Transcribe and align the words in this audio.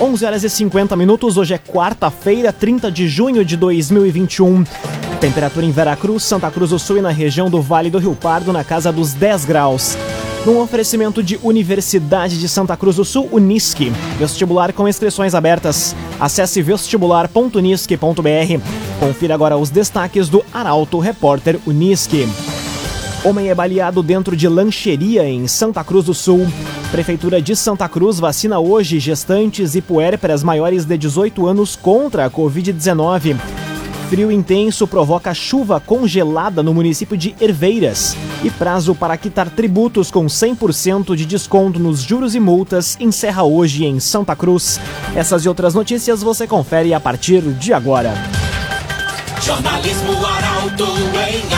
11 0.00 0.24
horas 0.24 0.44
e 0.44 0.48
50 0.48 0.94
minutos, 0.94 1.36
hoje 1.36 1.54
é 1.54 1.58
quarta-feira, 1.58 2.52
30 2.52 2.88
de 2.88 3.08
junho 3.08 3.44
de 3.44 3.56
2021. 3.56 4.62
Temperatura 5.20 5.66
em 5.66 5.72
Veracruz, 5.72 6.22
Santa 6.22 6.48
Cruz 6.52 6.70
do 6.70 6.78
Sul 6.78 6.98
e 6.98 7.02
na 7.02 7.10
região 7.10 7.50
do 7.50 7.60
Vale 7.60 7.90
do 7.90 7.98
Rio 7.98 8.14
Pardo 8.14 8.52
na 8.52 8.62
casa 8.62 8.92
dos 8.92 9.12
10 9.12 9.44
graus. 9.44 9.98
Num 10.46 10.60
oferecimento 10.60 11.20
de 11.20 11.36
Universidade 11.42 12.38
de 12.38 12.48
Santa 12.48 12.76
Cruz 12.76 12.94
do 12.94 13.04
Sul, 13.04 13.28
Unisque. 13.32 13.90
Vestibular 14.20 14.72
com 14.72 14.86
inscrições 14.86 15.34
abertas. 15.34 15.96
Acesse 16.20 16.62
vestibular.unisque.br. 16.62 18.62
Confira 19.00 19.34
agora 19.34 19.56
os 19.56 19.68
destaques 19.68 20.28
do 20.28 20.44
Arauto 20.54 21.00
Repórter 21.00 21.58
Unisque. 21.66 22.28
Homem 23.24 23.48
é 23.48 23.54
baleado 23.54 24.00
dentro 24.00 24.36
de 24.36 24.46
lancheria 24.46 25.28
em 25.28 25.48
Santa 25.48 25.82
Cruz 25.82 26.04
do 26.04 26.14
Sul. 26.14 26.46
Prefeitura 26.92 27.42
de 27.42 27.56
Santa 27.56 27.88
Cruz 27.88 28.20
vacina 28.20 28.60
hoje 28.60 29.00
gestantes 29.00 29.74
e 29.74 29.82
puérperas 29.82 30.44
maiores 30.44 30.84
de 30.84 30.96
18 30.96 31.44
anos 31.46 31.74
contra 31.74 32.26
a 32.26 32.30
Covid-19. 32.30 33.36
Frio 34.08 34.30
intenso 34.30 34.86
provoca 34.86 35.34
chuva 35.34 35.80
congelada 35.80 36.62
no 36.62 36.72
município 36.72 37.16
de 37.16 37.34
Herveiras. 37.40 38.16
E 38.44 38.50
prazo 38.50 38.94
para 38.94 39.16
quitar 39.16 39.50
tributos 39.50 40.12
com 40.12 40.26
100% 40.26 41.16
de 41.16 41.26
desconto 41.26 41.80
nos 41.80 42.00
juros 42.00 42.36
e 42.36 42.40
multas 42.40 42.96
encerra 43.00 43.42
hoje 43.42 43.84
em 43.84 43.98
Santa 43.98 44.36
Cruz. 44.36 44.80
Essas 45.14 45.44
e 45.44 45.48
outras 45.48 45.74
notícias 45.74 46.22
você 46.22 46.46
confere 46.46 46.94
a 46.94 47.00
partir 47.00 47.42
de 47.42 47.72
agora. 47.72 48.14
Jornalismo 49.42 50.24
Arauto 50.24 50.84
em. 50.84 51.57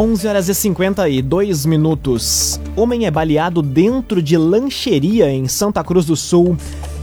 11 0.00 0.28
horas 0.28 0.48
e 0.48 0.54
52 0.54 1.66
minutos. 1.66 2.60
Homem 2.76 3.06
é 3.06 3.10
baleado 3.10 3.60
dentro 3.60 4.22
de 4.22 4.36
lancheria 4.36 5.28
em 5.28 5.48
Santa 5.48 5.82
Cruz 5.82 6.06
do 6.06 6.14
Sul. 6.14 6.56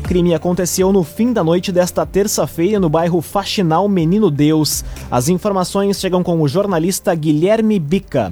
Crime 0.04 0.34
aconteceu 0.34 0.94
no 0.94 1.04
fim 1.04 1.34
da 1.34 1.44
noite 1.44 1.74
desta 1.74 2.06
terça-feira 2.06 2.80
no 2.80 2.88
bairro 2.88 3.22
Faxinal 3.22 3.90
Menino 3.90 4.32
Deus. 4.32 4.86
As 5.12 5.28
informações 5.28 6.00
chegam 6.00 6.24
com 6.24 6.42
o 6.42 6.48
jornalista 6.48 7.14
Guilherme 7.14 7.80
Bica. 7.80 8.32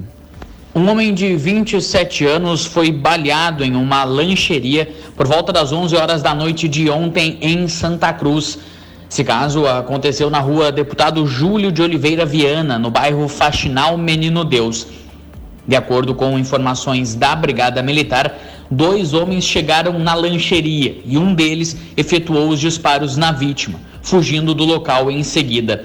Um 0.74 0.88
homem 0.88 1.12
de 1.12 1.36
27 1.36 2.24
anos 2.24 2.64
foi 2.64 2.90
baleado 2.90 3.62
em 3.62 3.76
uma 3.76 4.02
lancheria 4.04 4.88
por 5.14 5.26
volta 5.26 5.52
das 5.52 5.72
11 5.72 5.94
horas 5.94 6.22
da 6.22 6.34
noite 6.34 6.68
de 6.68 6.88
ontem 6.88 7.36
em 7.42 7.68
Santa 7.68 8.14
Cruz. 8.14 8.58
Esse 9.14 9.22
caso 9.22 9.64
aconteceu 9.64 10.28
na 10.28 10.40
rua 10.40 10.72
Deputado 10.72 11.24
Júlio 11.24 11.70
de 11.70 11.80
Oliveira 11.80 12.26
Viana, 12.26 12.80
no 12.80 12.90
bairro 12.90 13.28
Faxinal 13.28 13.96
Menino 13.96 14.42
Deus. 14.42 14.88
De 15.64 15.76
acordo 15.76 16.16
com 16.16 16.36
informações 16.36 17.14
da 17.14 17.36
Brigada 17.36 17.80
Militar, 17.80 18.36
dois 18.68 19.14
homens 19.14 19.44
chegaram 19.44 20.00
na 20.00 20.14
lancheria 20.14 20.96
e 21.06 21.16
um 21.16 21.32
deles 21.32 21.76
efetuou 21.96 22.48
os 22.48 22.58
disparos 22.58 23.16
na 23.16 23.30
vítima, 23.30 23.78
fugindo 24.02 24.52
do 24.52 24.64
local 24.64 25.08
em 25.08 25.22
seguida. 25.22 25.84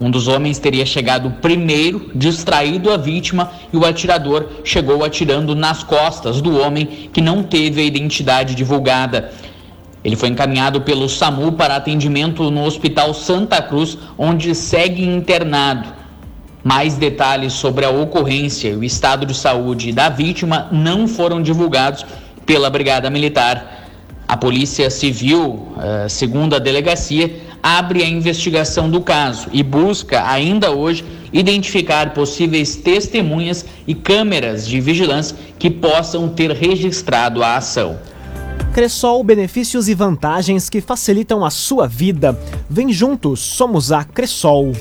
Um 0.00 0.10
dos 0.10 0.26
homens 0.26 0.58
teria 0.58 0.84
chegado 0.84 1.30
primeiro, 1.40 2.10
distraído 2.16 2.90
a 2.90 2.96
vítima, 2.96 3.48
e 3.72 3.76
o 3.76 3.84
atirador 3.84 4.48
chegou 4.64 5.04
atirando 5.04 5.54
nas 5.54 5.84
costas 5.84 6.40
do 6.40 6.58
homem, 6.60 7.08
que 7.12 7.20
não 7.20 7.44
teve 7.44 7.80
a 7.80 7.84
identidade 7.84 8.56
divulgada. 8.56 9.30
Ele 10.02 10.16
foi 10.16 10.30
encaminhado 10.30 10.80
pelo 10.80 11.08
SAMU 11.08 11.52
para 11.52 11.76
atendimento 11.76 12.50
no 12.50 12.64
Hospital 12.64 13.12
Santa 13.12 13.60
Cruz, 13.60 13.98
onde 14.16 14.54
segue 14.54 15.04
internado. 15.04 15.88
Mais 16.64 16.96
detalhes 16.96 17.54
sobre 17.54 17.84
a 17.84 17.90
ocorrência 17.90 18.68
e 18.68 18.76
o 18.76 18.84
estado 18.84 19.26
de 19.26 19.34
saúde 19.34 19.92
da 19.92 20.08
vítima 20.08 20.68
não 20.70 21.06
foram 21.06 21.42
divulgados 21.42 22.04
pela 22.46 22.70
Brigada 22.70 23.08
Militar. 23.10 23.88
A 24.26 24.36
Polícia 24.36 24.88
Civil, 24.90 25.68
eh, 25.82 26.06
segundo 26.08 26.54
a 26.54 26.58
delegacia, 26.58 27.30
abre 27.62 28.02
a 28.02 28.08
investigação 28.08 28.90
do 28.90 29.00
caso 29.00 29.48
e 29.52 29.62
busca, 29.62 30.26
ainda 30.26 30.70
hoje, 30.70 31.04
identificar 31.32 32.14
possíveis 32.14 32.76
testemunhas 32.76 33.66
e 33.86 33.94
câmeras 33.94 34.66
de 34.66 34.80
vigilância 34.80 35.36
que 35.58 35.70
possam 35.70 36.28
ter 36.28 36.52
registrado 36.52 37.42
a 37.42 37.56
ação. 37.56 37.98
Cressol, 38.72 39.24
benefícios 39.24 39.88
e 39.88 39.94
vantagens 39.94 40.70
que 40.70 40.80
facilitam 40.80 41.44
a 41.44 41.50
sua 41.50 41.88
vida. 41.88 42.38
Vem 42.68 42.92
juntos, 42.92 43.40
somos 43.40 43.90
a 43.90 44.04
Cressol. 44.04 44.72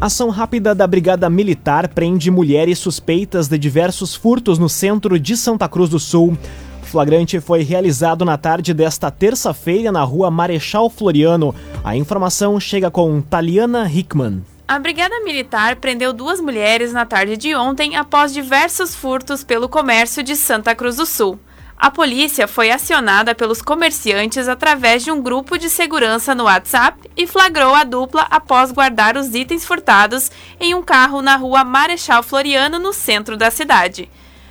Ação 0.00 0.28
rápida 0.28 0.74
da 0.74 0.84
Brigada 0.84 1.30
Militar 1.30 1.86
prende 1.86 2.28
mulheres 2.28 2.80
suspeitas 2.80 3.46
de 3.46 3.56
diversos 3.56 4.16
furtos 4.16 4.58
no 4.58 4.68
centro 4.68 5.18
de 5.18 5.36
Santa 5.36 5.68
Cruz 5.68 5.90
do 5.90 6.00
Sul. 6.00 6.36
O 6.82 6.86
flagrante 6.86 7.38
foi 7.38 7.62
realizado 7.62 8.24
na 8.24 8.36
tarde 8.36 8.74
desta 8.74 9.12
terça-feira 9.12 9.92
na 9.92 10.02
rua 10.02 10.28
Marechal 10.28 10.90
Floriano. 10.90 11.54
A 11.84 11.96
informação 11.96 12.58
chega 12.58 12.90
com 12.90 13.20
Taliana 13.20 13.88
Hickman. 13.88 14.42
A 14.66 14.76
Brigada 14.80 15.20
Militar 15.20 15.76
prendeu 15.76 16.12
duas 16.12 16.40
mulheres 16.40 16.92
na 16.92 17.06
tarde 17.06 17.36
de 17.36 17.54
ontem 17.54 17.94
após 17.94 18.34
diversos 18.34 18.92
furtos 18.92 19.44
pelo 19.44 19.68
comércio 19.68 20.20
de 20.20 20.34
Santa 20.34 20.74
Cruz 20.74 20.96
do 20.96 21.06
Sul. 21.06 21.38
A 21.80 21.92
polícia 21.92 22.48
foi 22.48 22.72
acionada 22.72 23.36
pelos 23.36 23.62
comerciantes 23.62 24.48
através 24.48 25.04
de 25.04 25.12
um 25.12 25.22
grupo 25.22 25.56
de 25.56 25.70
segurança 25.70 26.34
no 26.34 26.44
WhatsApp 26.44 27.08
e 27.16 27.24
flagrou 27.24 27.72
a 27.72 27.84
dupla 27.84 28.26
após 28.28 28.72
guardar 28.72 29.16
os 29.16 29.32
itens 29.32 29.64
furtados 29.64 30.28
em 30.58 30.74
um 30.74 30.82
carro 30.82 31.22
na 31.22 31.36
rua 31.36 31.62
Marechal 31.62 32.20
Floriano, 32.24 32.80
no 32.80 32.92
centro 32.92 33.36
da 33.36 33.48
cidade. 33.48 34.10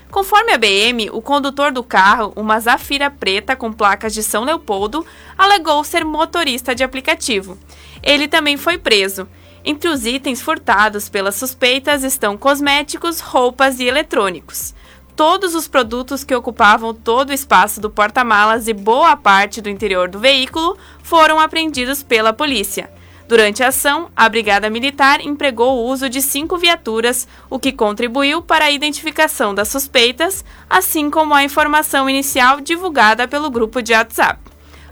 Conforme 0.09 0.53
a 0.53 0.57
BM, 0.57 1.09
o 1.11 1.21
condutor 1.21 1.69
do 1.69 1.83
carro, 1.83 2.31
uma 2.33 2.61
Zafira 2.61 3.11
preta 3.11 3.57
com 3.57 3.73
placas 3.73 4.13
de 4.13 4.23
São 4.23 4.45
Leopoldo, 4.45 5.05
alegou 5.37 5.83
ser 5.83 6.05
motorista 6.05 6.73
de 6.73 6.81
aplicativo. 6.81 7.57
Ele 8.01 8.29
também 8.29 8.55
foi 8.55 8.77
preso. 8.77 9.27
Entre 9.65 9.89
os 9.89 10.05
itens 10.05 10.41
furtados 10.41 11.09
pelas 11.09 11.35
suspeitas 11.35 12.05
estão 12.05 12.37
cosméticos, 12.37 13.19
roupas 13.19 13.81
e 13.81 13.83
eletrônicos 13.83 14.73
todos 15.17 15.55
os 15.55 15.67
produtos 15.67 16.23
que 16.23 16.35
ocupavam 16.35 16.93
todo 16.93 17.31
o 17.31 17.33
espaço 17.33 17.81
do 17.81 17.89
porta-malas 17.89 18.67
e 18.67 18.73
boa 18.73 19.17
parte 19.17 19.59
do 19.59 19.67
interior 19.67 20.07
do 20.07 20.19
veículo 20.19 20.77
foram 21.01 21.39
apreendidos 21.39 22.03
pela 22.03 22.31
polícia. 22.31 22.87
Durante 23.27 23.63
a 23.63 23.69
ação, 23.69 24.11
a 24.15 24.29
Brigada 24.29 24.69
Militar 24.69 25.19
empregou 25.19 25.79
o 25.79 25.89
uso 25.89 26.07
de 26.07 26.21
cinco 26.21 26.55
viaturas, 26.55 27.27
o 27.49 27.57
que 27.57 27.73
contribuiu 27.73 28.43
para 28.43 28.65
a 28.65 28.71
identificação 28.71 29.55
das 29.55 29.69
suspeitas, 29.69 30.45
assim 30.69 31.09
como 31.09 31.33
a 31.33 31.43
informação 31.43 32.07
inicial 32.07 32.61
divulgada 32.61 33.27
pelo 33.27 33.49
grupo 33.49 33.81
de 33.81 33.93
WhatsApp, 33.93 34.39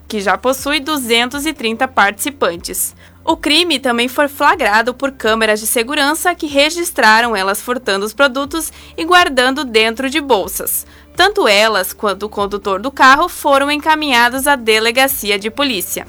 que 0.07 0.19
já 0.19 0.39
possui 0.39 0.79
230 0.79 1.87
participantes. 1.87 2.95
O 3.27 3.35
crime 3.35 3.79
também 3.79 4.07
foi 4.07 4.27
flagrado 4.27 4.93
por 4.93 5.11
câmeras 5.11 5.59
de 5.59 5.65
segurança 5.65 6.35
que 6.35 6.45
registraram 6.45 7.35
elas 7.35 7.59
furtando 7.59 8.05
os 8.05 8.13
produtos 8.13 8.71
e 8.95 9.03
guardando 9.03 9.65
dentro 9.65 10.11
de 10.11 10.21
bolsas. 10.21 10.85
Tanto 11.15 11.47
elas 11.47 11.91
quanto 11.91 12.27
o 12.27 12.29
condutor 12.29 12.79
do 12.79 12.91
carro 12.91 13.27
foram 13.27 13.71
encaminhados 13.71 14.45
à 14.45 14.55
delegacia 14.55 15.39
de 15.39 15.49
polícia. 15.49 16.05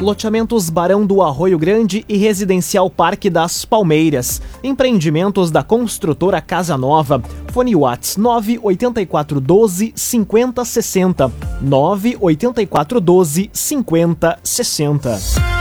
Loteamentos 0.00 0.70
Barão 0.70 1.04
do 1.04 1.22
Arroio 1.22 1.58
Grande 1.58 2.06
e 2.08 2.16
Residencial 2.16 2.88
Parque 2.88 3.28
das 3.28 3.66
Palmeiras. 3.66 4.40
Empreendimentos 4.62 5.50
da 5.50 5.62
construtora 5.62 6.40
Casa 6.40 6.78
Nova. 6.78 7.22
Fone 7.52 7.76
Whats 7.76 8.16
98412 8.16 9.92
5060. 9.94 11.30
98412 11.60 13.50
5060. 13.52 15.55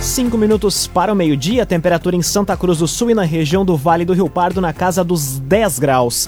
Cinco 0.00 0.38
minutos 0.38 0.86
para 0.86 1.12
o 1.12 1.16
meio-dia, 1.16 1.66
temperatura 1.66 2.16
em 2.16 2.22
Santa 2.22 2.56
Cruz 2.56 2.78
do 2.78 2.88
Sul 2.88 3.10
e 3.10 3.14
na 3.14 3.22
região 3.22 3.66
do 3.66 3.76
Vale 3.76 4.06
do 4.06 4.14
Rio 4.14 4.30
Pardo 4.30 4.58
na 4.58 4.72
casa 4.72 5.04
dos 5.04 5.38
10 5.38 5.78
graus. 5.78 6.26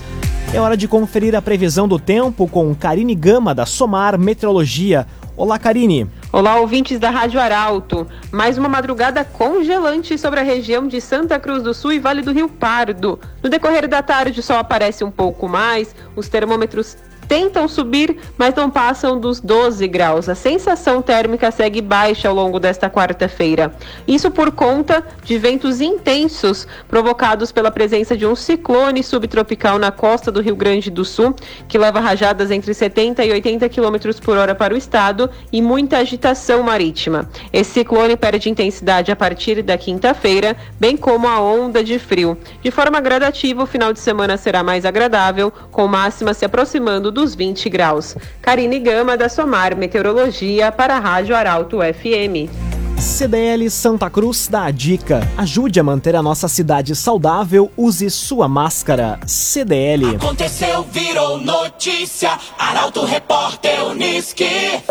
É 0.52 0.60
hora 0.60 0.76
de 0.76 0.86
conferir 0.86 1.34
a 1.34 1.40
previsão 1.40 1.88
do 1.88 1.98
tempo 1.98 2.46
com 2.46 2.74
Karine 2.74 3.14
Gama, 3.14 3.54
da 3.54 3.64
Somar 3.64 4.18
Meteorologia. 4.18 5.06
Olá, 5.34 5.58
Karine. 5.58 6.06
Olá, 6.30 6.56
ouvintes 6.56 6.98
da 6.98 7.08
Rádio 7.08 7.40
Arauto. 7.40 8.06
Mais 8.30 8.58
uma 8.58 8.68
madrugada 8.68 9.24
congelante 9.24 10.18
sobre 10.18 10.40
a 10.40 10.42
região 10.42 10.86
de 10.86 11.00
Santa 11.00 11.40
Cruz 11.40 11.62
do 11.62 11.72
Sul 11.72 11.94
e 11.94 11.98
Vale 11.98 12.20
do 12.20 12.32
Rio 12.32 12.50
Pardo. 12.50 13.18
No 13.42 13.48
decorrer 13.48 13.88
da 13.88 14.02
tarde, 14.02 14.40
o 14.40 14.42
sol 14.42 14.58
aparece 14.58 15.02
um 15.02 15.10
pouco 15.10 15.48
mais, 15.48 15.96
os 16.14 16.28
termômetros 16.28 16.98
tentam 17.32 17.66
subir, 17.66 18.18
mas 18.36 18.54
não 18.54 18.68
passam 18.68 19.18
dos 19.18 19.40
12 19.40 19.88
graus. 19.88 20.28
A 20.28 20.34
sensação 20.34 21.00
térmica 21.00 21.50
segue 21.50 21.80
baixa 21.80 22.28
ao 22.28 22.34
longo 22.34 22.60
desta 22.60 22.90
quarta-feira. 22.90 23.74
Isso 24.06 24.30
por 24.30 24.52
conta 24.52 25.02
de 25.24 25.38
ventos 25.38 25.80
intensos 25.80 26.68
provocados 26.86 27.50
pela 27.50 27.70
presença 27.70 28.14
de 28.14 28.26
um 28.26 28.36
ciclone 28.36 29.02
subtropical 29.02 29.78
na 29.78 29.90
costa 29.90 30.30
do 30.30 30.42
Rio 30.42 30.54
Grande 30.54 30.90
do 30.90 31.06
Sul, 31.06 31.34
que 31.66 31.78
leva 31.78 32.00
rajadas 32.00 32.50
entre 32.50 32.74
70 32.74 33.24
e 33.24 33.32
80 33.32 33.66
km 33.70 33.96
por 34.22 34.36
hora 34.36 34.54
para 34.54 34.74
o 34.74 34.76
estado 34.76 35.30
e 35.50 35.62
muita 35.62 35.96
agitação 35.96 36.62
marítima. 36.62 37.30
Esse 37.50 37.70
ciclone 37.70 38.14
perde 38.14 38.50
intensidade 38.50 39.10
a 39.10 39.16
partir 39.16 39.62
da 39.62 39.78
quinta-feira, 39.78 40.54
bem 40.78 40.98
como 40.98 41.26
a 41.26 41.40
onda 41.40 41.82
de 41.82 41.98
frio. 41.98 42.36
De 42.62 42.70
forma 42.70 43.00
gradativa, 43.00 43.62
o 43.62 43.66
final 43.66 43.90
de 43.90 44.00
semana 44.00 44.36
será 44.36 44.62
mais 44.62 44.84
agradável, 44.84 45.50
com 45.70 45.88
máxima 45.88 46.34
se 46.34 46.44
aproximando 46.44 47.10
dos 47.22 47.34
20 47.36 47.70
graus. 47.70 48.16
Karine 48.40 48.80
Gama, 48.80 49.16
da 49.16 49.28
Somar 49.28 49.76
Meteorologia, 49.76 50.72
para 50.72 50.96
a 50.96 50.98
Rádio 50.98 51.36
Arauto 51.36 51.78
FM. 51.78 52.50
CDL 52.98 53.70
Santa 53.70 54.10
Cruz 54.10 54.48
dá 54.48 54.64
a 54.64 54.70
dica: 54.72 55.20
ajude 55.36 55.78
a 55.78 55.84
manter 55.84 56.16
a 56.16 56.22
nossa 56.22 56.48
cidade 56.48 56.96
saudável, 56.96 57.70
use 57.76 58.10
sua 58.10 58.48
máscara. 58.48 59.20
CDL. 59.26 60.16
Aconteceu, 60.16 60.82
virou 60.82 61.38
notícia. 61.38 62.36
Arauto 62.58 63.04
Repórter 63.04 63.84
Uniski. 63.84 64.82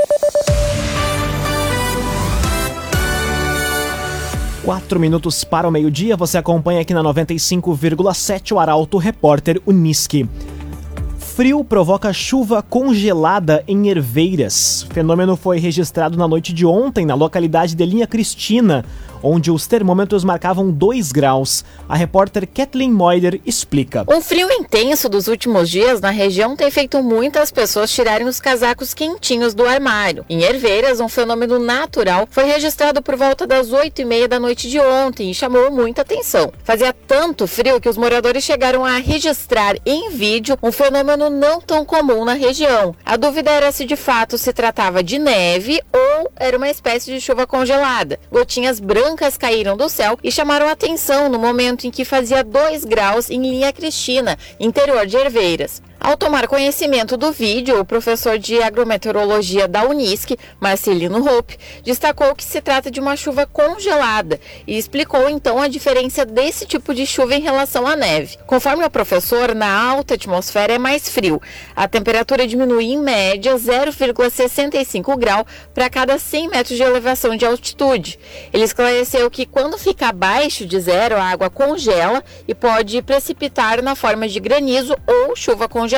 Quatro 4.64 5.00
minutos 5.00 5.44
para 5.44 5.68
o 5.68 5.72
meio-dia, 5.72 6.16
você 6.16 6.38
acompanha 6.38 6.82
aqui 6.82 6.94
na 6.94 7.04
95,7 7.04 8.54
o 8.54 8.60
Arauto 8.60 8.98
Repórter 8.98 9.60
Uniski. 9.66 10.30
Frio 11.34 11.64
provoca 11.64 12.12
chuva 12.12 12.62
congelada 12.62 13.64
em 13.66 13.88
Herveiras. 13.88 14.84
O 14.84 14.94
fenômeno 14.94 15.38
foi 15.38 15.60
registrado 15.60 16.18
na 16.18 16.28
noite 16.28 16.52
de 16.52 16.66
ontem 16.66 17.06
na 17.06 17.16
localidade 17.16 17.74
de 17.74 17.86
Linha 17.86 18.06
Cristina, 18.06 18.84
onde 19.24 19.52
os 19.52 19.68
termômetros 19.68 20.24
marcavam 20.24 20.72
2 20.72 21.12
graus. 21.12 21.64
A 21.88 21.96
repórter 21.96 22.48
Kathleen 22.48 22.92
Moider 22.92 23.40
explica. 23.46 24.04
O 24.08 24.22
frio 24.22 24.52
intenso 24.52 25.08
dos 25.08 25.28
últimos 25.28 25.70
dias 25.70 26.02
na 26.02 26.10
região 26.10 26.56
tem 26.56 26.72
feito 26.72 27.02
muitas 27.04 27.52
pessoas 27.52 27.92
tirarem 27.92 28.28
os 28.28 28.40
casacos 28.40 28.94
quentinhos 28.94 29.54
do 29.54 29.66
armário. 29.66 30.26
Em 30.30 30.42
Herveiras, 30.42 31.00
um 31.00 31.08
fenômeno 31.08 31.60
natural 31.60 32.28
foi 32.32 32.46
registrado 32.46 33.02
por 33.02 33.16
volta 33.16 33.46
das 33.46 33.72
8 33.72 34.02
e 34.02 34.06
meia 34.06 34.28
da 34.28 34.40
noite 34.40 34.70
de 34.70 34.80
ontem 34.80 35.30
e 35.30 35.34
chamou 35.34 35.72
muita 35.72 36.02
atenção. 36.02 36.52
Fazia 36.64 36.94
tanto 36.94 37.48
frio 37.48 37.80
que 37.80 37.90
os 37.90 37.98
moradores 37.98 38.44
chegaram 38.44 38.86
a 38.86 38.98
registrar 38.98 39.76
em 39.86 40.10
vídeo 40.10 40.58
um 40.64 40.72
fenômeno 40.72 41.30
não 41.30 41.62
tão 41.62 41.86
comum 41.86 42.26
na 42.26 42.34
região. 42.34 42.96
A 43.06 43.18
dúvida 43.18 43.52
era 43.52 43.72
se 43.72 43.86
de 43.86 43.96
fato 43.96 44.38
se 44.38 44.52
tratava 44.54 45.04
de 45.04 45.20
neve 45.20 45.82
ou 45.94 46.32
era 46.36 46.58
uma 46.58 46.70
espécie 46.70 47.12
de 47.14 47.22
chuva 47.22 47.46
congelada. 47.46 48.20
Gotinhas 48.32 48.80
brancas 48.80 49.11
caíram 49.38 49.78
do 49.78 49.90
céu 49.90 50.18
e 50.24 50.32
chamaram 50.32 50.68
atenção 50.68 51.30
no 51.30 51.40
momento 51.40 51.86
em 51.86 51.92
que 51.92 52.06
fazia 52.06 52.44
2 52.44 52.86
graus 52.86 53.30
em 53.30 53.42
Linha 53.42 53.72
Cristina, 53.72 54.38
interior 54.60 55.06
de 55.06 55.18
Herveiras. 55.18 55.82
Ao 56.04 56.18
tomar 56.18 56.48
conhecimento 56.48 57.16
do 57.16 57.32
vídeo, 57.32 57.80
o 57.80 57.86
professor 57.86 58.40
de 58.40 58.60
agrometeorologia 58.60 59.68
da 59.68 59.84
Unisc, 59.84 60.32
Marcelino 60.60 61.24
Hope, 61.24 61.56
destacou 61.84 62.34
que 62.34 62.44
se 62.44 62.60
trata 62.60 62.90
de 62.90 63.00
uma 63.00 63.16
chuva 63.16 63.46
congelada 63.46 64.40
e 64.66 64.80
explicou 64.80 65.30
então 65.30 65.62
a 65.62 65.68
diferença 65.68 66.26
desse 66.26 66.66
tipo 66.66 66.96
de 66.96 67.06
chuva 67.06 67.36
em 67.36 67.42
relação 67.42 67.86
à 67.86 67.96
neve. 67.96 68.40
Conforme 68.48 68.84
o 68.84 68.90
professor, 68.90 69.54
na 69.54 69.72
alta 69.72 70.16
atmosfera 70.16 70.74
é 70.74 70.80
mais 70.80 71.08
frio. 71.08 71.40
A 71.76 71.88
temperatura 71.88 72.48
diminui 72.48 72.86
em 72.86 72.98
média 72.98 73.54
0,65 73.54 75.16
grau 75.20 75.46
para 75.72 75.88
cada 75.88 76.18
100 76.18 76.50
metros 76.50 76.78
de 76.78 76.84
elevação 76.84 77.36
de 77.36 77.46
altitude. 77.46 78.18
Ele 78.52 78.64
esclareceu 78.64 79.30
que 79.30 79.46
quando 79.46 79.78
fica 79.78 80.08
abaixo 80.08 80.66
de 80.66 80.80
zero, 80.80 81.16
a 81.16 81.26
água 81.26 81.52
congela 81.52 82.24
e 82.48 82.56
pode 82.56 83.04
precipitar 83.04 83.84
na 83.84 83.94
forma 83.94 84.28
de 84.28 84.40
granizo 84.40 84.98
ou 85.06 85.36
chuva 85.36 85.70
congelada 85.70 85.91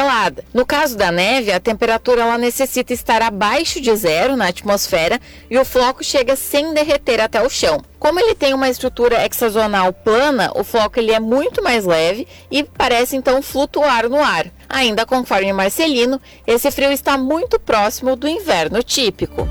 No 0.54 0.66
caso 0.66 0.98
da 0.98 1.12
neve, 1.12 1.52
a 1.52 1.60
temperatura 1.60 2.22
ela 2.22 2.38
necessita 2.38 2.94
estar 2.94 3.22
abaixo 3.22 3.80
de 3.80 3.96
zero 3.96 4.36
na 4.36 4.48
atmosfera 4.48 5.20
e 5.50 5.58
o 5.58 5.66
floco 5.66 6.04
chega 6.04 6.36
sem 6.36 6.74
derreter 6.74 7.22
até 7.22 7.42
o 7.42 7.50
chão. 7.50 7.82
Como 8.00 8.20
ele 8.20 8.36
tem 8.36 8.54
uma 8.54 8.70
estrutura 8.70 9.24
hexagonal 9.26 9.94
plana, 9.94 10.52
o 10.56 10.64
floco 10.64 11.00
ele 11.00 11.12
é 11.12 11.20
muito 11.20 11.64
mais 11.64 11.86
leve 11.86 12.28
e 12.50 12.64
parece 12.64 13.16
então 13.16 13.42
flutuar 13.42 14.10
no 14.10 14.22
ar. 14.22 14.48
Ainda 14.68 15.06
conforme 15.06 15.54
Marcelino, 15.54 16.20
esse 16.48 16.72
frio 16.72 16.92
está 16.92 17.18
muito 17.18 17.60
próximo 17.60 18.16
do 18.16 18.28
inverno 18.28 18.82
típico. 18.82 19.48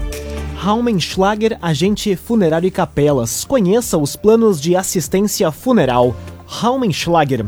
Raumenschlager, 0.57 1.59
agente 1.63 2.15
funerário 2.15 2.67
e 2.67 2.71
capelas. 2.71 3.45
Conheça 3.45 3.99
os 3.99 4.17
planos 4.17 4.61
de 4.61 4.77
assistência 4.77 5.51
funeral. 5.51 6.15
Raumenschlager. 6.47 7.45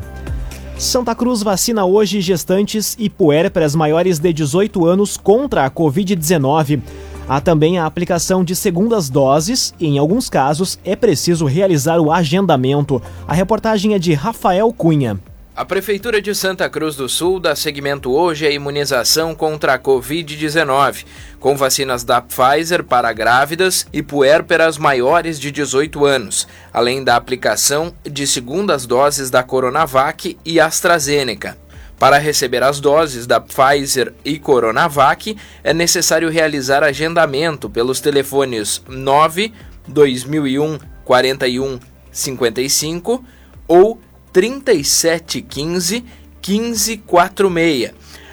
Santa 0.78 1.14
Cruz 1.14 1.40
vacina 1.42 1.84
hoje 1.84 2.20
gestantes 2.20 2.96
e 2.98 3.08
puérperas 3.08 3.76
maiores 3.76 4.18
de 4.18 4.32
18 4.32 4.84
anos 4.84 5.16
contra 5.16 5.64
a 5.64 5.70
Covid-19. 5.70 6.82
Há 7.28 7.40
também 7.40 7.78
a 7.78 7.86
aplicação 7.86 8.42
de 8.44 8.56
segundas 8.56 9.08
doses 9.08 9.72
e, 9.78 9.86
em 9.86 9.98
alguns 9.98 10.28
casos, 10.28 10.78
é 10.84 10.96
preciso 10.96 11.46
realizar 11.46 12.00
o 12.00 12.12
agendamento. 12.12 13.00
A 13.26 13.32
reportagem 13.32 13.94
é 13.94 13.98
de 13.98 14.12
Rafael 14.14 14.70
Cunha. 14.72 15.18
A 15.56 15.64
Prefeitura 15.64 16.20
de 16.20 16.34
Santa 16.34 16.68
Cruz 16.68 16.96
do 16.96 17.08
Sul 17.08 17.38
dá 17.38 17.54
seguimento 17.54 18.12
hoje 18.12 18.44
à 18.44 18.50
imunização 18.50 19.36
contra 19.36 19.74
a 19.74 19.78
Covid-19, 19.78 21.04
com 21.38 21.56
vacinas 21.56 22.02
da 22.02 22.20
Pfizer 22.20 22.82
para 22.82 23.12
grávidas 23.12 23.86
e 23.92 24.02
puérperas 24.02 24.76
maiores 24.76 25.38
de 25.38 25.52
18 25.52 26.04
anos, 26.04 26.48
além 26.72 27.04
da 27.04 27.14
aplicação 27.14 27.94
de 28.02 28.26
segundas 28.26 28.84
doses 28.84 29.30
da 29.30 29.44
Coronavac 29.44 30.36
e 30.44 30.58
AstraZeneca. 30.58 31.56
Para 32.00 32.18
receber 32.18 32.64
as 32.64 32.80
doses 32.80 33.24
da 33.24 33.40
Pfizer 33.40 34.12
e 34.24 34.40
Coronavac, 34.40 35.36
é 35.62 35.72
necessário 35.72 36.30
realizar 36.30 36.82
agendamento 36.82 37.70
pelos 37.70 38.00
telefones 38.00 38.82
9 38.88 39.52
2001 39.86 40.80
41 41.04 41.78
55 42.10 43.24
ou 43.68 44.00
3715 44.34 46.04
1546. 46.46 47.92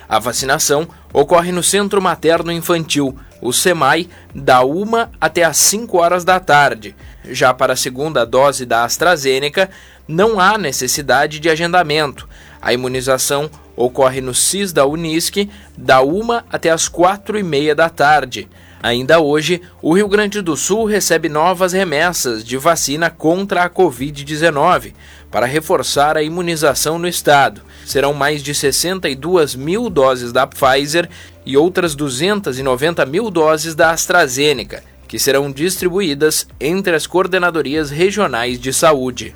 A 0.10 0.20
vacinação 0.20 0.88
ocorre 1.14 1.52
no 1.52 1.64
Centro 1.64 2.02
Materno 2.02 2.52
Infantil, 2.52 3.16
o 3.40 3.54
SEMAI, 3.54 4.10
da 4.36 4.66
1 4.66 5.08
até 5.22 5.44
às 5.44 5.58
5 5.58 5.98
horas 5.98 6.26
da 6.26 6.40
tarde. 6.40 6.96
Já 7.30 7.54
para 7.54 7.74
a 7.74 7.78
segunda 7.78 8.26
dose 8.26 8.66
da 8.66 8.84
AstraZeneca, 8.84 9.70
não 10.08 10.40
há 10.40 10.58
necessidade 10.58 11.40
de 11.40 11.50
agendamento. 11.50 12.28
A 12.60 12.74
imunização 12.74 13.50
ocorre 13.76 14.22
no 14.22 14.34
CIS 14.34 14.74
da 14.74 14.86
Unisc, 14.86 15.48
da 15.78 16.02
1 16.02 16.42
até 16.52 16.72
às 16.72 16.88
4 16.88 17.38
e 17.38 17.44
meia 17.44 17.76
da 17.76 17.90
tarde. 17.90 18.50
Ainda 18.84 19.20
hoje, 19.20 19.62
o 19.80 19.94
Rio 19.94 20.08
Grande 20.08 20.42
do 20.42 20.58
Sul 20.58 20.86
recebe 20.86 21.30
novas 21.30 21.72
remessas 21.72 22.44
de 22.44 22.58
vacina 22.58 23.12
contra 23.12 23.64
a 23.64 23.70
Covid-19 23.70 24.94
para 25.32 25.46
reforçar 25.46 26.18
a 26.18 26.22
imunização 26.22 27.00
no 27.00 27.08
estado. 27.08 27.62
Serão 27.86 28.14
mais 28.14 28.44
de 28.44 28.54
62 28.54 29.56
mil 29.56 29.90
doses 29.90 30.32
da 30.32 30.46
Pfizer 30.46 31.10
e 31.46 31.56
outras 31.56 31.96
290 31.96 33.06
mil 33.06 33.32
doses 33.32 33.74
da 33.74 33.92
AstraZeneca, 33.92 34.84
que 35.08 35.18
serão 35.18 35.52
distribuídas 35.52 36.46
entre 36.60 36.96
as 36.96 37.08
coordenadorias 37.08 37.90
regionais 37.90 38.60
de 38.60 38.74
saúde 38.74 39.34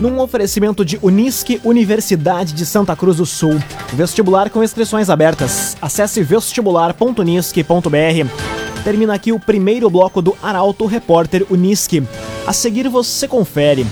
num 0.00 0.20
oferecimento 0.20 0.84
de 0.84 0.98
Unisque 1.00 1.60
Universidade 1.64 2.52
de 2.52 2.66
Santa 2.66 2.96
Cruz 2.96 3.18
do 3.18 3.26
Sul. 3.26 3.62
Vestibular 3.92 4.50
com 4.50 4.64
inscrições 4.64 5.08
abertas. 5.08 5.76
Acesse 5.80 6.20
vestibular.unisque.br. 6.22 8.82
Termina 8.82 9.14
aqui 9.14 9.32
o 9.32 9.38
primeiro 9.38 9.88
bloco 9.88 10.20
do 10.20 10.36
Arauto 10.42 10.86
Repórter 10.86 11.46
Unisque. 11.48 12.02
A 12.44 12.52
seguir 12.52 12.88
você 12.88 13.28
confere. 13.28 13.86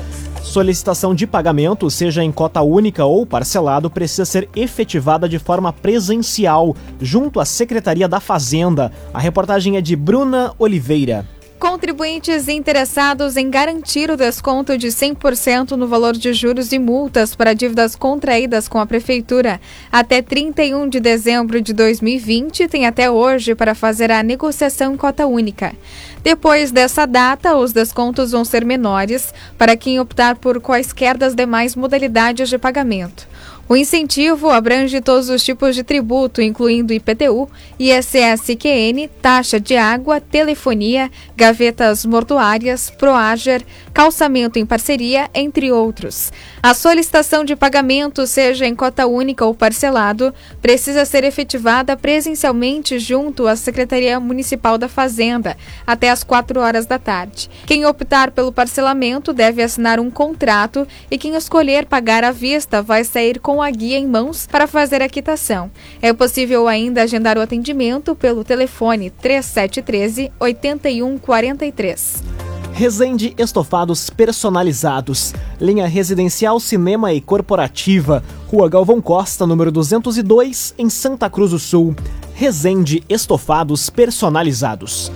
Solicitação 0.44 1.16
de 1.16 1.26
pagamento, 1.26 1.90
seja 1.90 2.24
em 2.24 2.32
cota 2.32 2.62
única 2.62 3.06
ou 3.06 3.26
parcelado, 3.26 3.90
precisa 3.90 4.24
ser 4.24 4.48
efetivada 4.56 5.28
de 5.28 5.40
forma 5.40 5.74
presencial, 5.74 6.76
junto 7.02 7.40
à 7.40 7.46
Secretaria 7.46 8.08
da 8.08 8.20
Fazenda. 8.20 8.92
A 9.12 9.18
reportagem 9.20 9.78
é 9.78 9.82
de 9.82 9.96
Bruna 9.96 10.54
Oliveira. 10.60 11.26
Contribuintes 11.60 12.50
interessados 12.50 13.38
em 13.38 13.50
garantir 13.50 14.12
o 14.12 14.18
desconto 14.18 14.78
de 14.78 14.88
100% 14.88 15.72
no 15.72 15.88
valor 15.88 16.14
de 16.14 16.34
juros 16.34 16.74
e 16.74 16.78
multas 16.78 17.34
para 17.34 17.54
dívidas 17.54 17.96
contraídas 17.96 18.68
com 18.68 18.78
a 18.78 18.86
Prefeitura 18.86 19.62
até 19.90 20.22
31 20.22 20.90
de 20.90 21.00
dezembro 21.00 21.62
de 21.62 21.72
2020 21.72 22.68
têm 22.68 22.86
até 22.86 23.10
hoje 23.10 23.56
para 23.56 23.74
fazer 23.74 24.12
a 24.12 24.22
negociação 24.22 24.94
em 24.94 24.98
cota 24.98 25.26
única. 25.26 25.74
Depois 26.22 26.72
dessa 26.72 27.06
data, 27.06 27.56
os 27.56 27.72
descontos 27.72 28.32
vão 28.32 28.44
ser 28.44 28.66
menores 28.66 29.34
para 29.58 29.78
quem 29.78 29.98
optar 29.98 30.36
por 30.36 30.60
quaisquer 30.60 31.18
das 31.18 31.34
demais 31.34 31.74
modalidades 31.74 32.50
de 32.50 32.58
pagamento. 32.58 33.28
O 33.68 33.76
incentivo 33.76 34.52
abrange 34.52 35.02
todos 35.02 35.28
os 35.28 35.44
tipos 35.44 35.76
de 35.76 35.84
tributo, 35.84 36.40
incluindo 36.40 36.94
IPTU, 36.94 37.50
ISSQN, 37.80 39.10
taxa 39.20 39.60
de 39.60 39.76
água, 39.76 40.22
telefonia, 40.22 41.12
gavetas 41.36 42.06
mortuárias, 42.06 42.92
Proager, 42.92 43.66
calçamento 43.96 44.60
em 44.60 44.66
parceria, 44.66 45.30
entre 45.34 45.72
outros. 45.72 46.30
A 46.62 46.74
solicitação 46.74 47.46
de 47.46 47.56
pagamento, 47.56 48.28
seja 48.28 48.68
em 48.68 48.76
cota 48.76 49.08
única 49.08 49.46
ou 49.46 49.56
parcelado, 49.56 50.34
precisa 50.62 51.06
ser 51.06 51.24
efetivada 51.24 51.96
presencialmente 51.96 53.00
junto 53.00 53.48
à 53.48 53.56
Secretaria 53.56 54.20
Municipal 54.20 54.78
da 54.78 54.90
Fazenda, 54.90 55.56
até 55.88 56.10
às 56.10 56.26
4 56.26 56.60
horas 56.60 56.86
da 56.86 57.00
tarde. 57.00 57.50
Quem 57.66 57.86
optar 57.86 58.32
pelo 58.32 58.52
parcelamento 58.52 59.32
deve 59.32 59.64
assinar 59.64 59.98
um 59.98 60.12
contrato 60.12 60.86
e 61.10 61.18
quem 61.18 61.34
escolher 61.34 61.86
pagar 61.86 62.26
à 62.26 62.32
vista 62.32 62.82
vai 62.82 63.06
sair 63.06 63.40
com 63.40 63.62
a 63.62 63.72
guia 63.72 63.98
em 63.98 64.06
mãos 64.06 64.46
para 64.46 64.68
fazer 64.68 65.02
a 65.02 65.08
quitação. 65.08 65.72
É 66.02 66.12
possível 66.12 66.68
ainda 66.68 67.04
agendar 67.04 67.38
o 67.38 67.42
atendimento 67.42 68.14
pelo 68.14 68.44
telefone 68.44 69.10
3713 69.10 70.34
8143. 70.38 72.55
Resende 72.78 73.34
Estofados 73.38 74.10
Personalizados. 74.10 75.34
Linha 75.62 75.88
residencial, 75.88 76.60
cinema 76.60 77.14
e 77.14 77.22
corporativa. 77.22 78.22
Rua 78.52 78.68
Galvão 78.68 79.00
Costa, 79.00 79.48
número 79.48 79.72
202, 79.72 80.76
em 80.78 80.90
Santa 80.90 81.30
Cruz 81.30 81.52
do 81.52 81.58
Sul. 81.58 81.96
Resende 82.34 83.02
Estofados 83.08 83.90
Personalizados. 83.90 85.10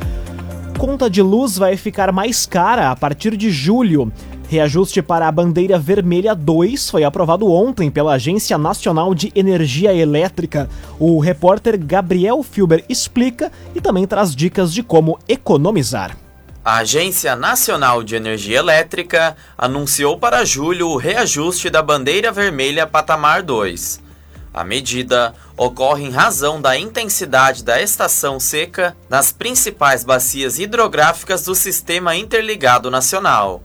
Conta 0.78 1.10
de 1.10 1.22
luz 1.22 1.58
vai 1.58 1.76
ficar 1.76 2.14
mais 2.14 2.46
cara 2.46 2.92
a 2.92 2.96
partir 2.96 3.36
de 3.36 3.52
julho. 3.52 4.10
Reajuste 4.48 5.02
para 5.02 5.28
a 5.28 5.32
bandeira 5.32 5.78
vermelha 5.78 6.34
2 6.34 6.90
foi 6.90 7.04
aprovado 7.04 7.52
ontem 7.52 7.92
pela 7.92 8.14
Agência 8.14 8.58
Nacional 8.58 9.14
de 9.14 9.34
Energia 9.36 9.94
Elétrica. 9.94 10.70
O 10.98 11.20
repórter 11.20 11.78
Gabriel 11.78 12.42
Filber 12.42 12.86
explica 12.88 13.52
e 13.76 13.82
também 13.82 14.08
traz 14.08 14.34
dicas 14.34 14.74
de 14.74 14.82
como 14.82 15.20
economizar. 15.28 16.16
A 16.64 16.80
Agência 16.80 17.38
Nacional 17.38 18.04
de 18.04 18.18
Energia 18.18 18.60
Elétrica 18.60 19.36
anunciou 19.58 20.20
para 20.20 20.44
julho 20.44 20.90
o 20.90 20.98
reajuste 20.98 21.70
da 21.70 21.82
bandeira 21.82 22.34
vermelha 22.34 22.86
patamar 22.86 23.42
2. 23.42 24.02
A 24.54 24.64
medida 24.66 25.34
ocorre 25.56 26.04
em 26.04 26.12
razão 26.12 26.60
da 26.62 26.78
intensidade 26.78 27.64
da 27.64 27.82
estação 27.82 28.42
seca 28.42 28.96
nas 29.10 29.32
principais 29.32 30.04
bacias 30.04 30.60
hidrográficas 30.60 31.44
do 31.44 31.56
Sistema 31.56 32.14
Interligado 32.18 32.92
Nacional. 32.92 33.64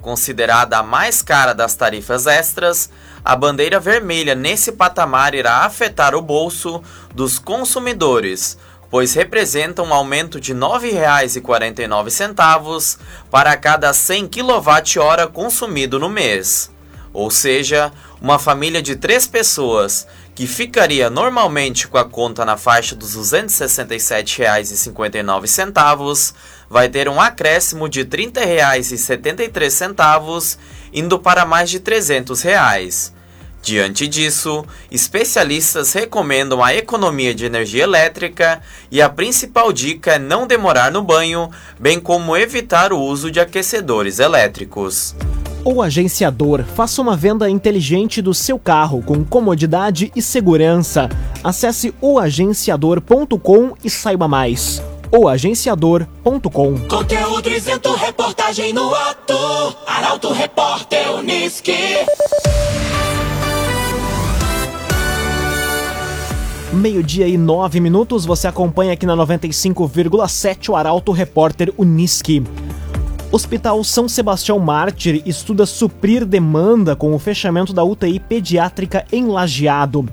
Considerada 0.00 0.78
a 0.78 0.82
mais 0.82 1.22
cara 1.22 1.52
das 1.52 1.74
tarifas 1.74 2.28
extras, 2.28 2.88
a 3.24 3.34
bandeira 3.34 3.80
vermelha 3.80 4.36
nesse 4.36 4.70
patamar 4.70 5.34
irá 5.34 5.64
afetar 5.64 6.14
o 6.14 6.22
bolso 6.22 6.80
dos 7.12 7.40
consumidores, 7.40 8.56
pois 8.90 9.14
representa 9.14 9.82
um 9.82 9.92
aumento 9.92 10.40
de 10.40 10.52
R$ 10.52 10.58
9,49 10.58 12.98
para 13.30 13.54
cada 13.56 13.92
100 13.92 14.28
kWh 14.28 15.28
consumido 15.32 15.98
no 15.98 16.08
mês. 16.08 16.70
Ou 17.12 17.30
seja, 17.30 17.92
uma 18.20 18.38
família 18.38 18.80
de 18.82 18.96
três 18.96 19.26
pessoas 19.26 20.06
que 20.34 20.46
ficaria 20.46 21.10
normalmente 21.10 21.86
com 21.88 21.98
a 21.98 22.04
conta 22.04 22.44
na 22.44 22.56
faixa 22.56 22.94
dos 22.94 23.14
R$ 23.14 23.42
267,59 23.42 26.34
vai 26.70 26.88
ter 26.88 27.08
um 27.08 27.20
acréscimo 27.20 27.88
de 27.88 28.02
R$ 28.02 28.06
30,73, 28.06 30.58
indo 30.92 31.18
para 31.18 31.44
mais 31.44 31.68
de 31.70 31.80
300 31.80 32.40
reais. 32.42 33.12
Diante 33.62 34.06
disso, 34.06 34.64
especialistas 34.90 35.92
recomendam 35.92 36.62
a 36.62 36.74
economia 36.74 37.34
de 37.34 37.44
energia 37.44 37.84
elétrica 37.84 38.60
e 38.90 39.02
a 39.02 39.08
principal 39.08 39.72
dica 39.72 40.12
é 40.12 40.18
não 40.18 40.46
demorar 40.46 40.90
no 40.90 41.02
banho, 41.02 41.50
bem 41.78 42.00
como 42.00 42.36
evitar 42.36 42.92
o 42.92 43.00
uso 43.00 43.30
de 43.30 43.40
aquecedores 43.40 44.18
elétricos. 44.18 45.14
O 45.64 45.82
agenciador 45.82 46.64
faça 46.64 47.02
uma 47.02 47.16
venda 47.16 47.50
inteligente 47.50 48.22
do 48.22 48.32
seu 48.32 48.58
carro 48.58 49.02
com 49.02 49.24
comodidade 49.24 50.10
e 50.16 50.22
segurança. 50.22 51.08
Acesse 51.44 51.92
oagenciador.com 52.00 53.74
e 53.84 53.90
saiba 53.90 54.26
mais 54.28 54.80
oagenciador.com. 55.10 56.78
Conteúdo 56.88 57.48
isento, 57.48 57.94
reportagem 57.94 58.72
no 58.72 58.94
ato. 58.94 59.76
Arauto 59.86 60.32
Repórter 60.32 61.12
Uniski. 61.12 61.72
Meio-dia 66.72 67.26
e 67.26 67.38
nove 67.38 67.80
minutos, 67.80 68.26
você 68.26 68.46
acompanha 68.46 68.92
aqui 68.92 69.06
na 69.06 69.16
95,7 69.16 70.68
o 70.68 70.76
Arauto 70.76 71.12
Repórter 71.12 71.72
Uniski. 71.78 72.44
Hospital 73.32 73.82
São 73.82 74.06
Sebastião 74.06 74.58
Mártir 74.58 75.22
estuda 75.24 75.64
suprir 75.64 76.26
demanda 76.26 76.94
com 76.94 77.14
o 77.14 77.18
fechamento 77.18 77.72
da 77.72 77.82
UTI 77.82 78.20
pediátrica 78.20 79.06
em 79.10 79.26
Lajeado. 79.26 80.06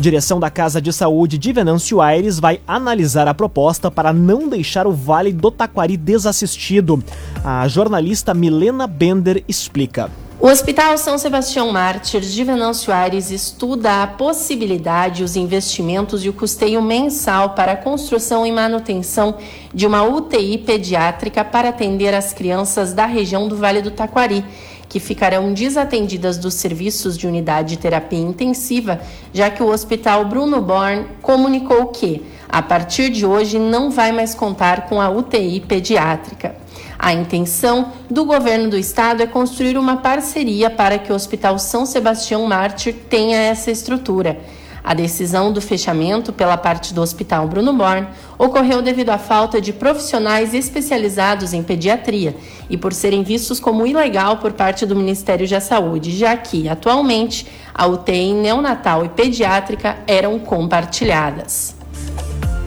Direção 0.00 0.40
da 0.40 0.50
Casa 0.50 0.82
de 0.82 0.92
Saúde 0.92 1.38
de 1.38 1.52
Venâncio 1.52 2.00
Aires 2.00 2.40
vai 2.40 2.60
analisar 2.66 3.28
a 3.28 3.34
proposta 3.34 3.88
para 3.88 4.12
não 4.12 4.48
deixar 4.48 4.88
o 4.88 4.92
Vale 4.92 5.32
do 5.32 5.50
Taquari 5.50 5.96
desassistido. 5.96 7.04
A 7.44 7.68
jornalista 7.68 8.34
Milena 8.34 8.88
Bender 8.88 9.44
explica. 9.46 10.10
O 10.42 10.48
Hospital 10.48 10.96
São 10.96 11.18
Sebastião 11.18 11.70
Mártir 11.70 12.22
de 12.22 12.42
Venâncio 12.42 12.90
Aires 12.94 13.30
estuda 13.30 14.02
a 14.02 14.06
possibilidade, 14.06 15.22
os 15.22 15.36
investimentos 15.36 16.24
e 16.24 16.30
o 16.30 16.32
custeio 16.32 16.80
mensal 16.80 17.50
para 17.50 17.72
a 17.72 17.76
construção 17.76 18.46
e 18.46 18.50
manutenção 18.50 19.36
de 19.74 19.86
uma 19.86 20.02
UTI 20.02 20.56
pediátrica 20.56 21.44
para 21.44 21.68
atender 21.68 22.14
as 22.14 22.32
crianças 22.32 22.94
da 22.94 23.04
região 23.04 23.48
do 23.48 23.56
Vale 23.56 23.82
do 23.82 23.90
Taquari 23.90 24.42
que 24.88 24.98
ficarão 24.98 25.52
desatendidas 25.52 26.38
dos 26.38 26.54
serviços 26.54 27.18
de 27.18 27.26
unidade 27.26 27.76
de 27.76 27.78
terapia 27.78 28.18
intensiva, 28.18 28.98
já 29.34 29.50
que 29.50 29.62
o 29.62 29.68
Hospital 29.68 30.24
Bruno 30.24 30.62
Born 30.62 31.04
comunicou 31.20 31.88
que, 31.88 32.24
a 32.48 32.62
partir 32.62 33.10
de 33.10 33.26
hoje, 33.26 33.58
não 33.58 33.90
vai 33.90 34.10
mais 34.10 34.34
contar 34.34 34.88
com 34.88 35.00
a 35.00 35.10
UTI 35.10 35.60
pediátrica. 35.60 36.56
A 36.98 37.12
intenção 37.12 37.92
do 38.10 38.24
governo 38.24 38.70
do 38.70 38.76
estado 38.76 39.22
é 39.22 39.26
construir 39.26 39.78
uma 39.78 39.96
parceria 39.96 40.68
para 40.68 40.98
que 40.98 41.12
o 41.12 41.14
Hospital 41.14 41.58
São 41.58 41.86
Sebastião 41.86 42.46
Mártir 42.46 42.94
tenha 43.08 43.38
essa 43.38 43.70
estrutura. 43.70 44.38
A 44.82 44.94
decisão 44.94 45.52
do 45.52 45.60
fechamento 45.60 46.32
pela 46.32 46.56
parte 46.56 46.94
do 46.94 47.02
Hospital 47.02 47.46
Bruno 47.46 47.72
Born 47.72 48.08
ocorreu 48.38 48.80
devido 48.80 49.10
à 49.10 49.18
falta 49.18 49.60
de 49.60 49.72
profissionais 49.72 50.54
especializados 50.54 51.52
em 51.52 51.62
pediatria 51.62 52.34
e 52.68 52.76
por 52.76 52.92
serem 52.92 53.22
vistos 53.22 53.60
como 53.60 53.86
ilegal 53.86 54.38
por 54.38 54.52
parte 54.52 54.86
do 54.86 54.96
Ministério 54.96 55.48
da 55.48 55.60
Saúde, 55.60 56.16
já 56.16 56.36
que, 56.36 56.68
atualmente, 56.68 57.46
a 57.74 57.86
UTI 57.86 58.32
neonatal 58.32 59.04
e 59.04 59.08
pediátrica 59.10 59.98
eram 60.06 60.38
compartilhadas. 60.38 61.79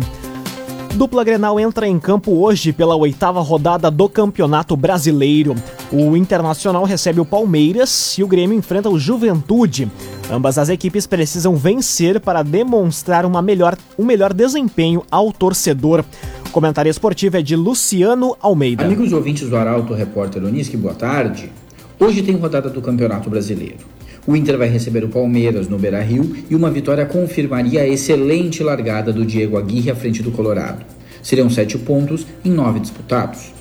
Dupla 0.95 1.23
Grenal 1.23 1.59
entra 1.59 1.87
em 1.87 1.99
campo 1.99 2.31
hoje 2.33 2.71
pela 2.71 2.95
oitava 2.95 3.41
rodada 3.41 3.89
do 3.89 4.07
Campeonato 4.07 4.77
Brasileiro. 4.77 5.55
O 5.91 6.15
Internacional 6.15 6.83
recebe 6.83 7.19
o 7.19 7.25
Palmeiras 7.25 8.15
e 8.15 8.23
o 8.23 8.27
Grêmio 8.27 8.55
enfrenta 8.55 8.91
o 8.91 8.99
Juventude. 8.99 9.91
Ambas 10.31 10.59
as 10.59 10.69
equipes 10.69 11.07
precisam 11.07 11.55
vencer 11.55 12.19
para 12.19 12.43
demonstrar 12.43 13.25
uma 13.25 13.41
melhor, 13.41 13.75
um 13.97 14.05
melhor 14.05 14.33
desempenho 14.33 15.03
ao 15.09 15.31
torcedor. 15.31 16.05
O 16.45 16.49
comentário 16.51 16.91
esportivo 16.91 17.37
é 17.37 17.41
de 17.41 17.55
Luciano 17.55 18.37
Almeida. 18.39 18.85
Amigos 18.85 19.11
ouvintes 19.13 19.49
do 19.49 19.57
Arauto 19.57 19.95
Repórter 19.95 20.43
Uniski, 20.43 20.77
boa 20.77 20.93
tarde. 20.93 21.51
Hoje 21.99 22.21
tem 22.21 22.35
rodada 22.37 22.69
do 22.69 22.81
Campeonato 22.83 23.31
Brasileiro. 23.31 23.93
O 24.25 24.37
Inter 24.37 24.57
vai 24.57 24.69
receber 24.69 25.03
o 25.03 25.09
Palmeiras 25.09 25.67
no 25.67 25.77
Beira-Rio 25.77 26.33
e 26.49 26.55
uma 26.55 26.71
vitória 26.71 27.05
confirmaria 27.05 27.81
a 27.81 27.87
excelente 27.87 28.63
largada 28.63 29.11
do 29.11 29.25
Diego 29.25 29.57
Aguirre 29.57 29.91
à 29.91 29.95
frente 29.95 30.23
do 30.23 30.31
Colorado. 30.31 30.85
Seriam 31.21 31.49
sete 31.49 31.77
pontos 31.77 32.25
em 32.43 32.49
nove 32.49 32.79
disputados. 32.79 33.51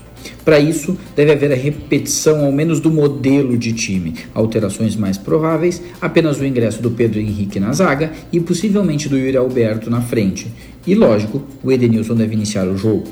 Para 0.44 0.60
isso, 0.60 0.96
deve 1.16 1.32
haver 1.32 1.50
a 1.50 1.56
repetição 1.56 2.44
ao 2.44 2.52
menos 2.52 2.78
do 2.78 2.92
modelo 2.92 3.58
de 3.58 3.72
time, 3.72 4.14
alterações 4.32 4.94
mais 4.94 5.18
prováveis, 5.18 5.82
apenas 6.00 6.38
o 6.38 6.44
ingresso 6.44 6.80
do 6.80 6.92
Pedro 6.92 7.18
Henrique 7.18 7.58
na 7.58 7.72
zaga 7.72 8.12
e 8.32 8.38
possivelmente 8.38 9.08
do 9.08 9.18
Yuri 9.18 9.36
Alberto 9.36 9.90
na 9.90 10.00
frente. 10.00 10.46
E 10.86 10.94
lógico, 10.94 11.42
o 11.62 11.72
Edenilson 11.72 12.14
deve 12.14 12.34
iniciar 12.34 12.68
o 12.68 12.76
jogo. 12.76 13.04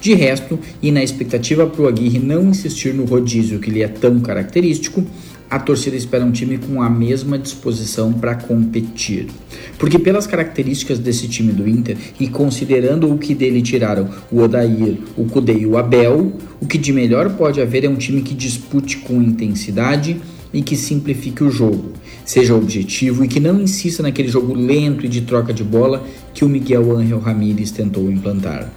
De 0.00 0.12
resto, 0.14 0.58
e 0.82 0.90
na 0.90 1.02
expectativa 1.02 1.66
para 1.66 1.82
o 1.82 1.88
Aguirre 1.88 2.18
não 2.18 2.50
insistir 2.50 2.92
no 2.92 3.04
rodízio 3.04 3.60
que 3.60 3.70
lhe 3.70 3.82
é 3.82 3.88
tão 3.88 4.20
característico, 4.20 5.04
a 5.50 5.58
torcida 5.58 5.96
espera 5.96 6.24
um 6.24 6.30
time 6.30 6.58
com 6.58 6.82
a 6.82 6.90
mesma 6.90 7.38
disposição 7.38 8.12
para 8.12 8.34
competir. 8.34 9.28
Porque, 9.78 9.98
pelas 9.98 10.26
características 10.26 10.98
desse 10.98 11.26
time 11.26 11.52
do 11.52 11.68
Inter 11.68 11.96
e 12.20 12.28
considerando 12.28 13.10
o 13.12 13.18
que 13.18 13.34
dele 13.34 13.62
tiraram 13.62 14.08
o 14.30 14.40
Odair, 14.40 14.98
o 15.16 15.24
Kudê 15.24 15.60
e 15.60 15.66
o 15.66 15.78
Abel, 15.78 16.32
o 16.60 16.66
que 16.66 16.76
de 16.76 16.92
melhor 16.92 17.30
pode 17.30 17.60
haver 17.60 17.84
é 17.84 17.88
um 17.88 17.96
time 17.96 18.20
que 18.20 18.34
dispute 18.34 18.98
com 18.98 19.22
intensidade 19.22 20.20
e 20.52 20.62
que 20.62 20.76
simplifique 20.76 21.44
o 21.44 21.50
jogo, 21.50 21.92
seja 22.24 22.54
objetivo 22.54 23.24
e 23.24 23.28
que 23.28 23.40
não 23.40 23.60
insista 23.60 24.02
naquele 24.02 24.28
jogo 24.28 24.54
lento 24.54 25.04
e 25.04 25.08
de 25.08 25.22
troca 25.22 25.52
de 25.52 25.62
bola 25.62 26.06
que 26.34 26.44
o 26.44 26.48
Miguel 26.48 26.96
Ángel 26.96 27.18
Ramírez 27.18 27.70
tentou 27.70 28.10
implantar. 28.10 28.70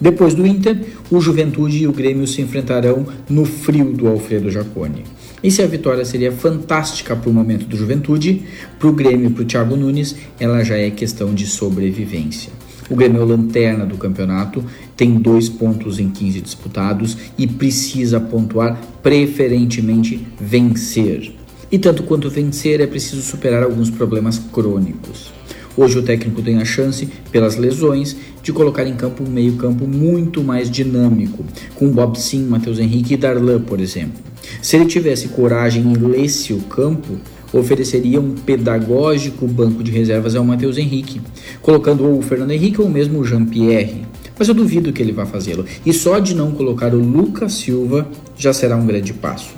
Depois 0.00 0.34
do 0.34 0.46
Inter, 0.46 0.84
o 1.10 1.20
Juventude 1.20 1.78
e 1.78 1.86
o 1.86 1.92
Grêmio 1.92 2.26
se 2.26 2.42
enfrentarão 2.42 3.06
no 3.28 3.44
frio 3.44 3.92
do 3.92 4.08
Alfredo 4.08 4.50
Jaconi. 4.50 5.04
E 5.42 5.50
se 5.50 5.60
a 5.60 5.66
vitória 5.66 6.04
seria 6.04 6.30
fantástica 6.30 7.16
para 7.16 7.28
o 7.28 7.32
momento 7.32 7.66
do 7.66 7.76
Juventude, 7.76 8.42
para 8.78 8.88
o 8.88 8.92
Grêmio 8.92 9.28
e 9.28 9.32
para 9.32 9.42
o 9.42 9.44
Thiago 9.44 9.76
Nunes, 9.76 10.14
ela 10.38 10.62
já 10.62 10.76
é 10.76 10.90
questão 10.90 11.34
de 11.34 11.46
sobrevivência. 11.46 12.52
O 12.88 12.94
Grêmio 12.94 13.22
é 13.22 13.24
lanterna 13.24 13.84
do 13.84 13.96
campeonato, 13.96 14.64
tem 14.96 15.14
dois 15.14 15.48
pontos 15.48 15.98
em 15.98 16.10
15 16.10 16.40
disputados 16.40 17.16
e 17.36 17.46
precisa 17.46 18.20
pontuar, 18.20 18.80
preferentemente 19.02 20.24
vencer. 20.40 21.32
E 21.70 21.78
tanto 21.78 22.02
quanto 22.02 22.28
vencer, 22.28 22.80
é 22.80 22.86
preciso 22.86 23.22
superar 23.22 23.62
alguns 23.62 23.90
problemas 23.90 24.38
crônicos. 24.38 25.32
Hoje 25.74 25.98
o 25.98 26.02
técnico 26.02 26.42
tem 26.42 26.58
a 26.58 26.64
chance, 26.64 27.08
pelas 27.30 27.56
lesões, 27.56 28.14
de 28.42 28.52
colocar 28.52 28.86
em 28.86 28.94
campo 28.94 29.24
um 29.24 29.30
meio-campo 29.30 29.86
muito 29.86 30.44
mais 30.44 30.70
dinâmico, 30.70 31.44
com 31.74 31.88
Bob 31.88 32.20
Sim, 32.20 32.44
Matheus 32.44 32.78
Henrique 32.78 33.14
e 33.14 33.16
Darlan, 33.16 33.62
por 33.62 33.80
exemplo. 33.80 34.31
Se 34.60 34.76
ele 34.76 34.86
tivesse 34.86 35.28
coragem 35.28 35.92
e 35.92 35.96
lesse 35.96 36.52
o 36.52 36.60
campo, 36.60 37.16
ofereceria 37.52 38.20
um 38.20 38.34
pedagógico 38.34 39.46
banco 39.46 39.82
de 39.82 39.90
reservas 39.90 40.34
ao 40.34 40.44
Matheus 40.44 40.78
Henrique, 40.78 41.20
colocando 41.60 42.04
ou 42.04 42.18
o 42.18 42.22
Fernando 42.22 42.52
Henrique 42.52 42.80
ou 42.80 42.88
mesmo 42.88 43.20
o 43.20 43.24
Jean-Pierre. 43.24 44.06
Mas 44.38 44.48
eu 44.48 44.54
duvido 44.54 44.92
que 44.92 45.02
ele 45.02 45.12
vá 45.12 45.26
fazê-lo, 45.26 45.64
e 45.84 45.92
só 45.92 46.18
de 46.18 46.34
não 46.34 46.52
colocar 46.52 46.94
o 46.94 46.98
Lucas 46.98 47.52
Silva 47.52 48.08
já 48.36 48.52
será 48.52 48.76
um 48.76 48.86
grande 48.86 49.12
passo. 49.12 49.54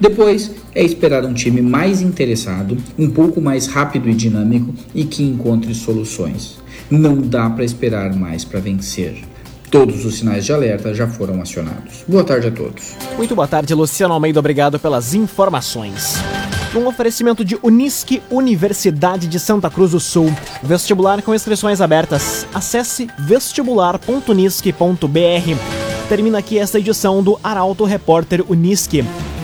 Depois 0.00 0.52
é 0.74 0.82
esperar 0.84 1.24
um 1.24 1.34
time 1.34 1.60
mais 1.60 2.00
interessado, 2.00 2.76
um 2.96 3.10
pouco 3.10 3.40
mais 3.40 3.66
rápido 3.66 4.08
e 4.08 4.14
dinâmico 4.14 4.72
e 4.94 5.04
que 5.04 5.24
encontre 5.24 5.74
soluções. 5.74 6.58
Não 6.88 7.20
dá 7.20 7.50
para 7.50 7.64
esperar 7.64 8.14
mais 8.14 8.44
para 8.44 8.60
vencer. 8.60 9.27
Todos 9.70 10.04
os 10.04 10.16
sinais 10.16 10.44
de 10.44 10.52
alerta 10.52 10.94
já 10.94 11.06
foram 11.06 11.40
acionados. 11.40 12.04
Boa 12.06 12.24
tarde 12.24 12.48
a 12.48 12.50
todos. 12.50 12.94
Muito 13.16 13.34
boa 13.34 13.46
tarde, 13.46 13.74
Luciano 13.74 14.14
Almeida. 14.14 14.38
Obrigado 14.38 14.78
pelas 14.78 15.14
informações. 15.14 16.14
Um 16.74 16.86
oferecimento 16.86 17.44
de 17.44 17.58
Unisque 17.62 18.22
Universidade 18.30 19.26
de 19.26 19.40
Santa 19.40 19.70
Cruz 19.70 19.92
do 19.92 20.00
Sul. 20.00 20.32
Vestibular 20.62 21.22
com 21.22 21.34
inscrições 21.34 21.80
abertas. 21.80 22.46
Acesse 22.54 23.08
vestibular.unisque.br. 23.18 26.08
Termina 26.08 26.38
aqui 26.38 26.58
esta 26.58 26.78
edição 26.78 27.22
do 27.22 27.38
Arauto 27.42 27.84
Repórter 27.84 28.44
Unisque. 28.50 29.04